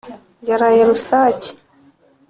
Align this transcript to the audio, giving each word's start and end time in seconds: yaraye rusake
yaraye 0.49 0.81
rusake 0.89 1.49